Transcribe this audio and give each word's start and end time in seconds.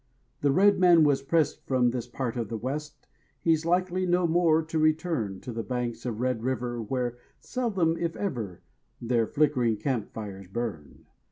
The 0.41 0.49
red 0.51 0.79
man 0.79 1.03
was 1.03 1.21
pressed 1.21 1.63
from 1.67 1.91
this 1.91 2.07
part 2.07 2.35
of 2.35 2.49
the 2.49 2.57
West, 2.57 3.05
He's 3.39 3.65
likely 3.67 4.07
no 4.07 4.25
more 4.25 4.63
to 4.63 4.79
return 4.79 5.39
To 5.41 5.51
the 5.51 5.61
banks 5.61 6.07
of 6.07 6.19
Red 6.19 6.41
River 6.41 6.81
where 6.81 7.19
seldom 7.39 7.95
if 7.97 8.15
ever 8.15 8.63
Their 8.99 9.27
flickering 9.27 9.77
camp 9.77 10.11
fires 10.11 10.47
burn. 10.47 11.05